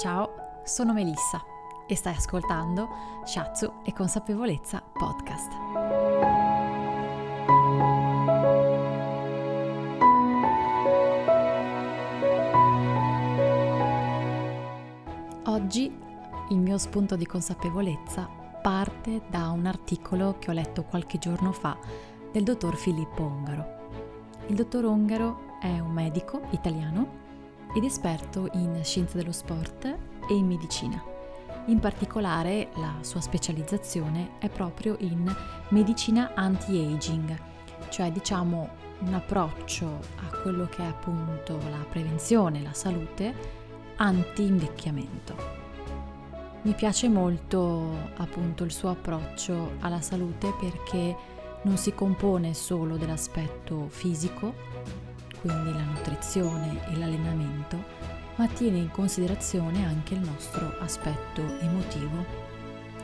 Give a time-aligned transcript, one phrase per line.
[0.00, 1.44] Ciao, sono Melissa
[1.86, 2.88] e stai ascoltando
[3.22, 5.52] Shatsu e Consapevolezza Podcast.
[15.44, 15.94] Oggi
[16.48, 18.26] il mio spunto di consapevolezza
[18.62, 21.76] parte da un articolo che ho letto qualche giorno fa
[22.32, 23.66] del dottor Filippo Ongaro.
[24.46, 27.19] Il dottor Ongaro è un medico italiano
[27.74, 31.02] ed esperto in scienze dello sport e in medicina.
[31.66, 35.32] In particolare la sua specializzazione è proprio in
[35.68, 37.38] medicina anti-aging,
[37.90, 38.68] cioè diciamo
[39.00, 43.34] un approccio a quello che è appunto la prevenzione, la salute
[43.96, 45.58] anti-invecchiamento.
[46.62, 51.16] Mi piace molto appunto il suo approccio alla salute perché
[51.62, 54.54] non si compone solo dell'aspetto fisico,
[55.40, 57.82] quindi la nutrizione e l'allenamento,
[58.36, 62.24] ma tiene in considerazione anche il nostro aspetto emotivo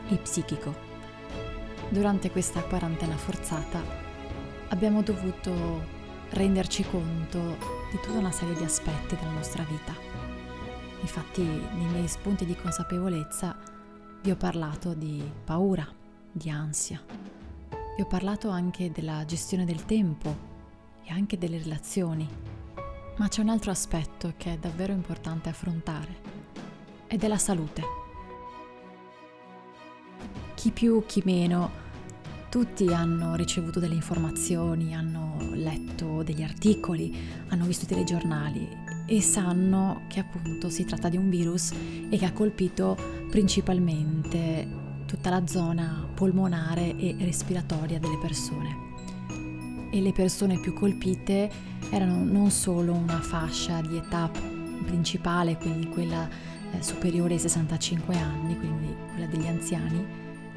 [0.09, 0.73] e psichico.
[1.89, 3.81] Durante questa quarantena forzata
[4.69, 5.95] abbiamo dovuto
[6.29, 7.39] renderci conto
[7.91, 9.93] di tutta una serie di aspetti della nostra vita.
[11.01, 13.57] Infatti nei miei spunti di consapevolezza
[14.21, 15.87] vi ho parlato di paura,
[16.31, 17.01] di ansia,
[17.95, 20.46] vi ho parlato anche della gestione del tempo
[21.07, 22.27] e anche delle relazioni.
[23.15, 26.35] Ma c'è un altro aspetto che è davvero importante affrontare
[27.07, 27.81] ed è la salute.
[30.53, 31.85] Chi più, chi meno,
[32.49, 37.15] tutti hanno ricevuto delle informazioni, hanno letto degli articoli,
[37.47, 41.71] hanno visto i telegiornali e sanno che appunto si tratta di un virus
[42.09, 42.97] e che ha colpito
[43.29, 48.86] principalmente tutta la zona polmonare e respiratoria delle persone
[49.89, 51.49] e le persone più colpite
[51.89, 54.29] erano non solo una fascia di età
[54.85, 56.27] principale, quindi quella
[56.71, 60.05] eh, superiore ai 65 anni, quindi quella degli anziani,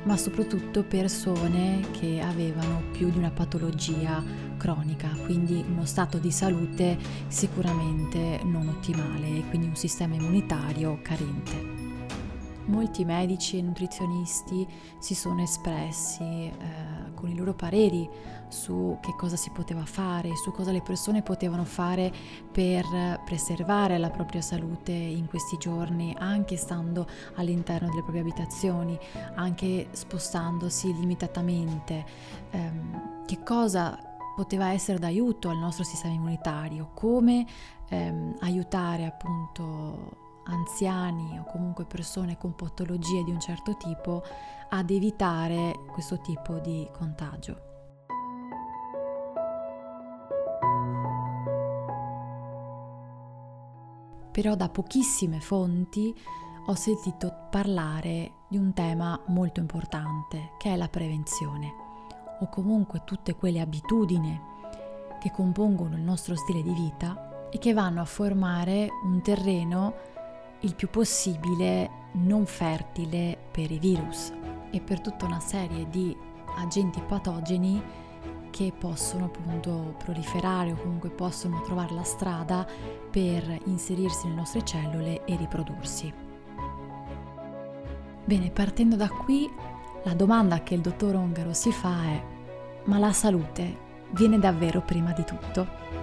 [0.03, 4.22] ma soprattutto persone che avevano più di una patologia
[4.56, 11.78] cronica, quindi uno stato di salute sicuramente non ottimale e quindi un sistema immunitario carente.
[12.66, 14.66] Molti medici e nutrizionisti
[14.99, 16.90] si sono espressi eh,
[17.20, 18.08] con i loro pareri
[18.48, 22.12] su che cosa si poteva fare, su cosa le persone potevano fare
[22.50, 22.84] per
[23.25, 28.98] preservare la propria salute in questi giorni, anche stando all'interno delle proprie abitazioni,
[29.34, 32.04] anche spostandosi limitatamente.
[32.53, 33.97] Um, che cosa
[34.34, 37.47] poteva essere d'aiuto al nostro sistema immunitario, come
[37.91, 44.23] um, aiutare appunto anziani o comunque persone con patologie di un certo tipo
[44.71, 47.69] ad evitare questo tipo di contagio.
[54.31, 56.15] Però da pochissime fonti
[56.67, 61.89] ho sentito parlare di un tema molto importante che è la prevenzione
[62.41, 64.41] o comunque tutte quelle abitudini
[65.21, 69.95] che compongono il nostro stile di vita e che vanno a formare un terreno
[70.60, 74.32] il più possibile non fertile per i virus
[74.71, 76.16] e per tutta una serie di
[76.56, 77.82] agenti patogeni
[78.50, 82.66] che possono appunto proliferare o comunque possono trovare la strada
[83.10, 86.12] per inserirsi nelle nostre cellule e riprodursi.
[88.25, 89.48] Bene, partendo da qui,
[90.04, 92.25] la domanda che il dottor Ongaro si fa è:
[92.84, 96.00] ma la salute viene davvero prima di tutto?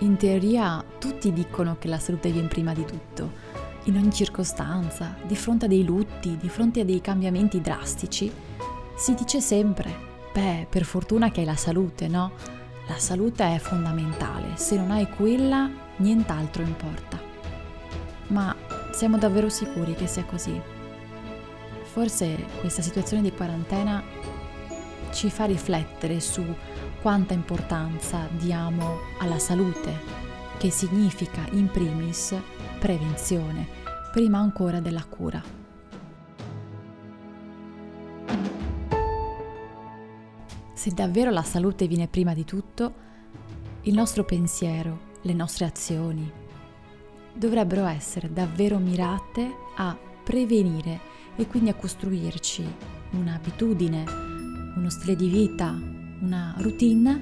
[0.00, 3.32] In teoria tutti dicono che la salute viene prima di tutto,
[3.84, 8.30] in ogni circostanza, di fronte a dei lutti, di fronte a dei cambiamenti drastici,
[8.96, 9.92] si dice sempre,
[10.32, 12.30] beh, per fortuna che hai la salute, no?
[12.86, 17.20] La salute è fondamentale, se non hai quella, nient'altro importa.
[18.28, 18.54] Ma
[18.92, 20.60] siamo davvero sicuri che sia così?
[21.82, 24.02] Forse questa situazione di quarantena
[25.12, 26.44] ci fa riflettere su
[27.00, 29.96] quanta importanza diamo alla salute,
[30.58, 32.34] che significa in primis
[32.78, 33.66] prevenzione,
[34.12, 35.42] prima ancora della cura.
[40.72, 43.06] Se davvero la salute viene prima di tutto,
[43.82, 46.30] il nostro pensiero, le nostre azioni
[47.32, 51.00] dovrebbero essere davvero mirate a prevenire
[51.36, 52.66] e quindi a costruirci
[53.12, 54.04] un'abitudine,
[54.78, 55.76] uno stile di vita,
[56.20, 57.20] una routine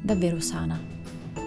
[0.00, 0.80] davvero sana,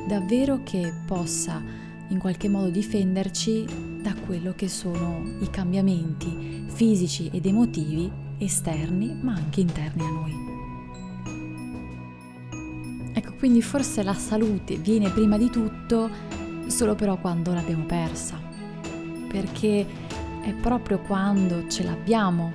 [0.07, 1.63] davvero che possa
[2.09, 3.65] in qualche modo difenderci
[4.01, 10.33] da quello che sono i cambiamenti fisici ed emotivi esterni ma anche interni a noi.
[13.13, 16.09] Ecco, quindi forse la salute viene prima di tutto
[16.67, 18.37] solo però quando l'abbiamo persa,
[19.29, 19.85] perché
[20.41, 22.51] è proprio quando ce l'abbiamo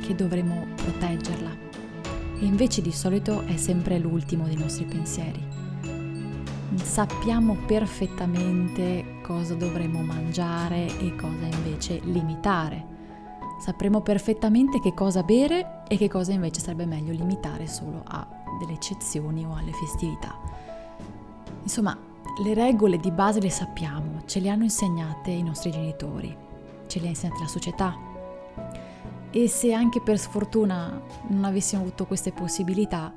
[0.00, 1.62] che dovremo proteggerla
[2.38, 5.42] e invece di solito è sempre l'ultimo dei nostri pensieri.
[6.76, 12.92] Sappiamo perfettamente cosa dovremo mangiare e cosa invece limitare.
[13.60, 18.26] Sapremo perfettamente che cosa bere e che cosa invece sarebbe meglio limitare solo a
[18.58, 20.36] delle eccezioni o alle festività.
[21.62, 21.96] Insomma,
[22.42, 26.36] le regole di base le sappiamo, ce le hanno insegnate i nostri genitori,
[26.86, 27.96] ce le ha insegnate la società.
[29.36, 33.12] E se anche per sfortuna non avessimo avuto queste possibilità,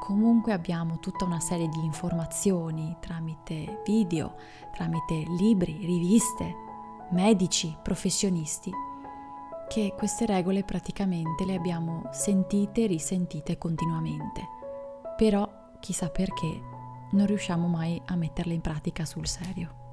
[0.00, 4.36] comunque abbiamo tutta una serie di informazioni tramite video,
[4.72, 6.56] tramite libri, riviste,
[7.10, 8.72] medici, professionisti,
[9.68, 14.48] che queste regole praticamente le abbiamo sentite e risentite continuamente.
[15.14, 15.46] Però,
[15.78, 16.58] chissà perché,
[17.10, 19.89] non riusciamo mai a metterle in pratica sul serio.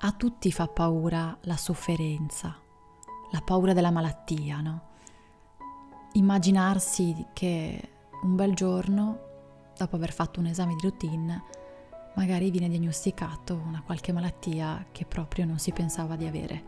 [0.00, 2.56] A tutti fa paura la sofferenza,
[3.32, 4.82] la paura della malattia, no?
[6.12, 7.90] immaginarsi che
[8.22, 9.18] un bel giorno,
[9.76, 11.42] dopo aver fatto un esame di routine,
[12.14, 16.62] magari viene diagnosticato una qualche malattia che proprio non si pensava di avere.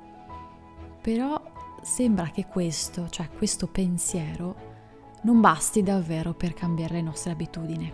[1.01, 1.41] Però
[1.83, 4.69] sembra che questo, cioè questo pensiero,
[5.23, 7.93] non basti davvero per cambiare le nostre abitudini.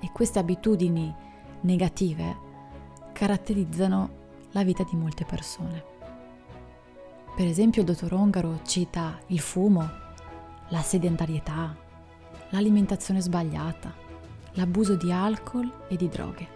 [0.00, 1.14] E queste abitudini
[1.60, 2.45] negative
[3.16, 4.10] caratterizzano
[4.50, 5.82] la vita di molte persone.
[7.34, 9.88] Per esempio il dottor Ongaro cita il fumo,
[10.68, 11.74] la sedentarietà,
[12.50, 13.94] l'alimentazione sbagliata,
[14.52, 16.46] l'abuso di alcol e di droghe.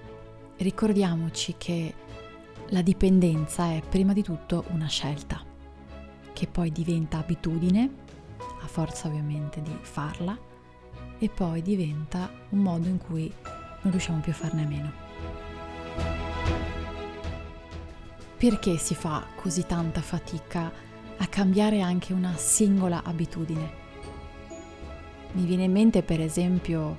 [0.59, 1.95] Ricordiamoci che
[2.69, 5.43] la dipendenza è prima di tutto una scelta,
[6.35, 7.91] che poi diventa abitudine,
[8.61, 10.39] a forza ovviamente di farla,
[11.19, 13.33] e poi diventa un modo in cui
[13.81, 15.10] non riusciamo più a farne a meno.
[18.41, 20.73] Perché si fa così tanta fatica
[21.19, 23.71] a cambiare anche una singola abitudine?
[25.33, 26.97] Mi viene in mente per esempio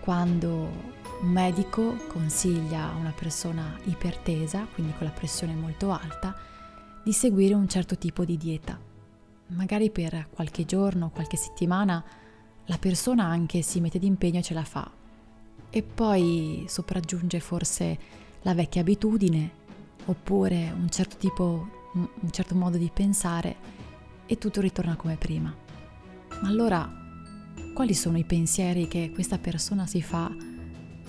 [0.00, 0.50] quando
[1.22, 6.36] un medico consiglia a una persona ipertesa, quindi con la pressione molto alta,
[7.02, 8.78] di seguire un certo tipo di dieta.
[9.46, 12.04] Magari per qualche giorno, qualche settimana,
[12.66, 14.90] la persona anche si mette d'impegno e ce la fa.
[15.70, 17.98] E poi sopraggiunge forse
[18.42, 19.62] la vecchia abitudine
[20.06, 23.56] oppure un certo tipo, un certo modo di pensare
[24.26, 25.54] e tutto ritorna come prima.
[26.42, 26.90] Ma allora,
[27.72, 30.30] quali sono i pensieri che questa persona si fa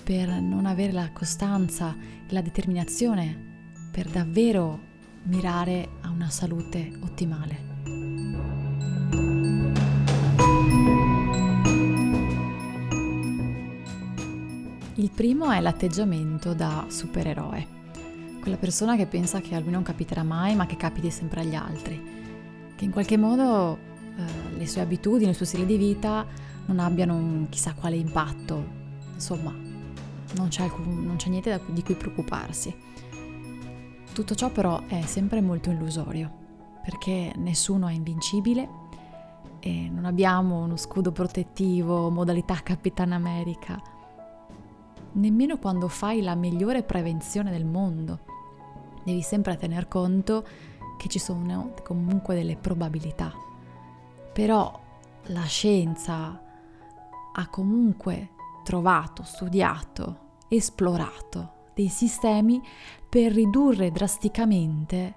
[0.02, 1.96] per non avere la costanza
[2.26, 4.78] e la determinazione per davvero
[5.24, 7.64] mirare a una salute ottimale?
[14.98, 17.75] Il primo è l'atteggiamento da supereroe
[18.46, 21.56] quella persona che pensa che a lui non capiterà mai, ma che capiti sempre agli
[21.56, 22.00] altri,
[22.76, 23.76] che in qualche modo
[24.16, 26.24] eh, le sue abitudini, il suo stile di vita
[26.66, 28.64] non abbiano un chissà quale impatto,
[29.12, 29.52] insomma,
[30.36, 32.72] non c'è, alcun, non c'è niente da, di cui preoccuparsi.
[34.12, 36.30] Tutto ciò però è sempre molto illusorio,
[36.84, 38.68] perché nessuno è invincibile
[39.58, 43.82] e non abbiamo uno scudo protettivo, modalità Capitan America,
[45.14, 48.34] nemmeno quando fai la migliore prevenzione del mondo
[49.06, 50.44] devi sempre tener conto
[50.98, 53.32] che ci sono comunque delle probabilità.
[54.32, 54.80] Però
[55.26, 56.42] la scienza
[57.32, 58.30] ha comunque
[58.64, 62.60] trovato, studiato, esplorato dei sistemi
[63.08, 65.14] per ridurre drasticamente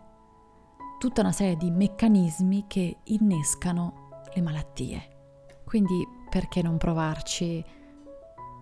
[0.99, 5.17] tutta una serie di meccanismi che innescano le malattie.
[5.65, 7.63] Quindi perché non provarci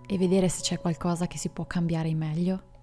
[0.10, 2.75] e vedere se c'è qualcosa che si può cambiare in meglio?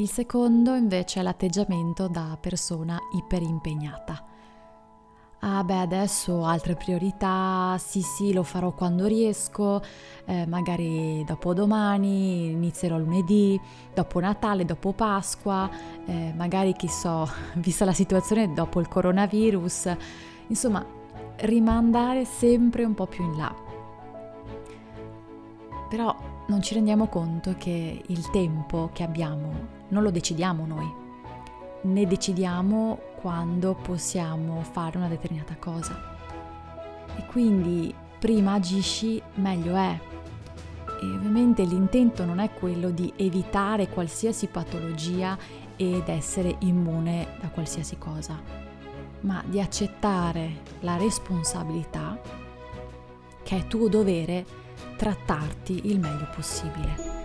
[0.00, 4.24] Il secondo invece è l'atteggiamento da persona iperimpegnata.
[5.40, 9.82] Ah beh, adesso ho altre priorità, sì sì, lo farò quando riesco,
[10.24, 13.60] eh, magari dopo domani, inizierò lunedì,
[13.92, 15.68] dopo Natale, dopo Pasqua,
[16.06, 19.94] eh, magari chi so, vista la situazione dopo il coronavirus,
[20.46, 20.82] insomma,
[21.40, 23.54] rimandare sempre un po' più in là.
[25.90, 26.16] Però
[26.46, 30.92] non ci rendiamo conto che il tempo che abbiamo non lo decidiamo noi,
[31.82, 36.16] ne decidiamo quando possiamo fare una determinata cosa.
[37.16, 40.00] E quindi prima agisci, meglio è.
[41.00, 45.38] E ovviamente l'intento non è quello di evitare qualsiasi patologia
[45.76, 48.68] ed essere immune da qualsiasi cosa.
[49.20, 52.18] ma di accettare la responsabilità
[53.42, 54.44] che è tuo dovere
[54.96, 57.19] trattarti il meglio possibile.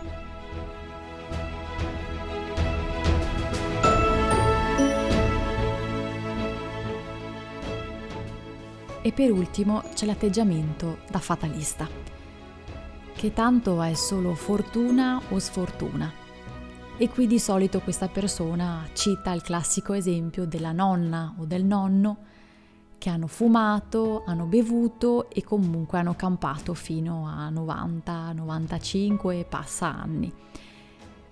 [9.05, 11.87] E per ultimo c'è l'atteggiamento da fatalista,
[13.13, 16.11] che tanto è solo fortuna o sfortuna.
[16.97, 22.17] E qui di solito questa persona cita il classico esempio della nonna o del nonno
[22.97, 29.85] che hanno fumato, hanno bevuto e comunque hanno campato fino a 90, 95 e passa
[29.85, 30.33] anni.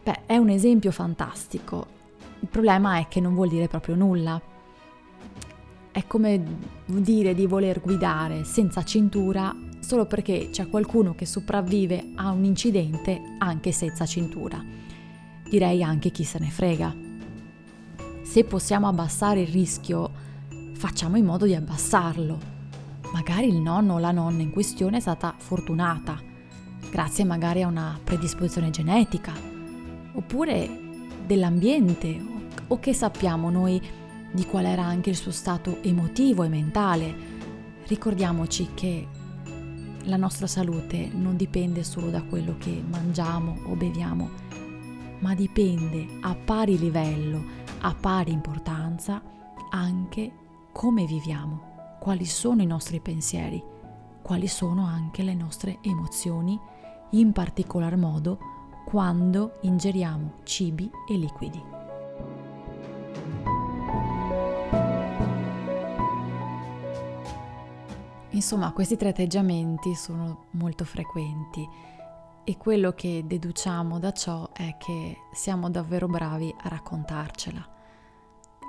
[0.03, 1.88] Beh, è un esempio fantastico.
[2.39, 4.39] Il problema è che non vuol dire proprio nulla,
[5.94, 6.44] è come
[6.86, 13.22] dire di voler guidare senza cintura solo perché c'è qualcuno che sopravvive a un incidente
[13.38, 14.64] anche senza cintura.
[15.48, 16.96] Direi anche chi se ne frega.
[18.24, 20.12] Se possiamo abbassare il rischio,
[20.74, 22.40] facciamo in modo di abbassarlo.
[23.14, 26.20] Magari il nonno o la nonna in questione è stata fortunata,
[26.90, 29.32] grazie magari a una predisposizione genetica,
[30.14, 30.68] oppure
[31.24, 32.20] dell'ambiente,
[32.68, 33.80] o che sappiamo noi
[34.34, 37.16] di qual era anche il suo stato emotivo e mentale.
[37.86, 39.08] Ricordiamoci che
[40.06, 44.30] la nostra salute non dipende solo da quello che mangiamo o beviamo,
[45.20, 47.44] ma dipende a pari livello,
[47.80, 49.22] a pari importanza,
[49.70, 50.32] anche
[50.72, 53.63] come viviamo, quali sono i nostri pensieri,
[54.22, 56.60] quali sono anche le nostre emozioni,
[57.12, 58.40] in particolar modo
[58.86, 61.83] quando ingeriamo cibi e liquidi.
[68.34, 71.68] Insomma, questi tre atteggiamenti sono molto frequenti
[72.44, 77.70] e quello che deduciamo da ciò è che siamo davvero bravi a raccontarcela.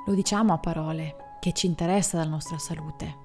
[0.06, 3.16] Lo diciamo a parole, che ci interessa della nostra salute,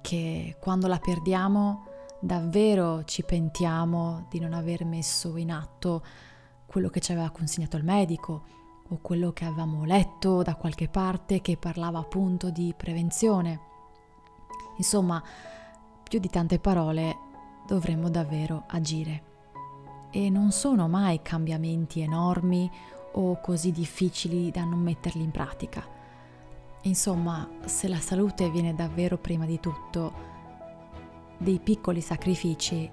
[0.00, 1.84] che quando la perdiamo
[2.18, 6.02] davvero ci pentiamo di non aver messo in atto
[6.64, 8.42] quello che ci aveva consegnato il medico
[8.88, 13.60] o quello che avevamo letto da qualche parte che parlava appunto di prevenzione.
[14.78, 15.22] Insomma,
[16.08, 17.16] più di tante parole
[17.66, 19.22] dovremmo davvero agire.
[20.10, 22.70] E non sono mai cambiamenti enormi
[23.12, 25.86] o così difficili da non metterli in pratica.
[26.82, 30.36] Insomma, se la salute viene davvero prima di tutto,
[31.36, 32.90] dei piccoli sacrifici,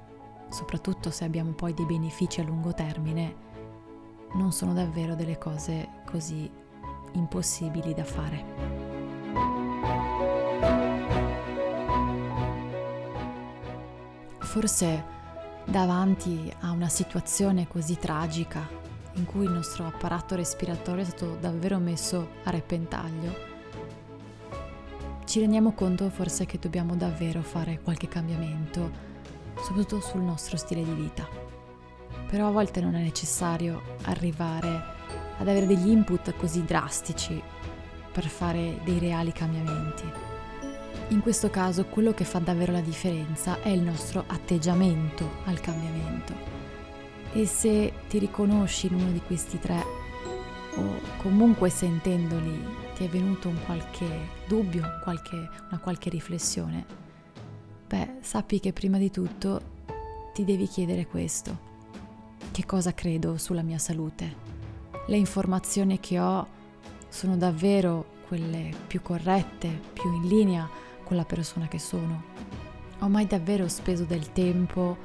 [0.50, 3.44] soprattutto se abbiamo poi dei benefici a lungo termine,
[4.34, 6.52] non sono davvero delle cose così
[7.14, 8.85] impossibili da fare.
[14.56, 15.04] Forse
[15.66, 18.66] davanti a una situazione così tragica
[19.16, 23.36] in cui il nostro apparato respiratorio è stato davvero messo a repentaglio,
[25.26, 28.90] ci rendiamo conto forse che dobbiamo davvero fare qualche cambiamento,
[29.58, 31.28] soprattutto sul nostro stile di vita.
[32.30, 34.84] Però a volte non è necessario arrivare
[35.38, 37.44] ad avere degli input così drastici
[38.10, 40.35] per fare dei reali cambiamenti.
[41.10, 46.34] In questo caso quello che fa davvero la differenza è il nostro atteggiamento al cambiamento.
[47.32, 49.84] E se ti riconosci in uno di questi tre,
[50.76, 52.60] o comunque sentendoli
[52.96, 54.08] ti è venuto un qualche
[54.48, 55.36] dubbio, qualche,
[55.70, 56.84] una qualche riflessione,
[57.88, 59.74] beh, sappi che prima di tutto
[60.34, 61.74] ti devi chiedere questo.
[62.50, 64.36] Che cosa credo sulla mia salute?
[65.06, 66.48] Le informazioni che ho
[67.10, 70.68] sono davvero quelle più corrette, più in linea
[71.06, 72.24] con la persona che sono.
[73.00, 74.98] Ho mai davvero speso del tempo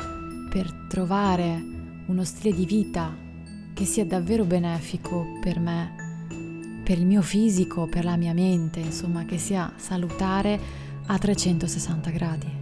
[0.51, 1.63] per trovare
[2.07, 3.15] uno stile di vita
[3.73, 5.95] che sia davvero benefico per me,
[6.83, 10.59] per il mio fisico, per la mia mente, insomma, che sia salutare
[11.07, 12.59] a 360 gradi.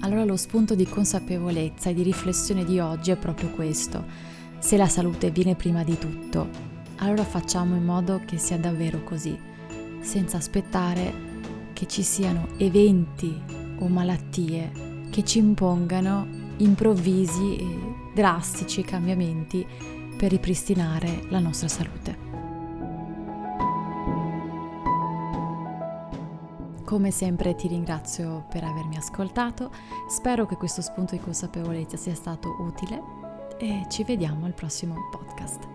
[0.00, 4.04] Allora lo spunto di consapevolezza e di riflessione di oggi è proprio questo.
[4.58, 6.71] Se la salute viene prima di tutto,
[7.02, 9.36] allora facciamo in modo che sia davvero così,
[10.00, 11.30] senza aspettare
[11.72, 13.40] che ci siano eventi
[13.78, 16.26] o malattie che ci impongano
[16.58, 19.66] improvvisi e drastici cambiamenti
[20.16, 22.30] per ripristinare la nostra salute.
[26.84, 29.72] Come sempre ti ringrazio per avermi ascoltato,
[30.08, 33.02] spero che questo spunto di consapevolezza sia stato utile
[33.58, 35.68] e ci vediamo al prossimo podcast.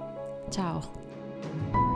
[0.49, 1.06] Ciao!
[1.43, 1.86] thank you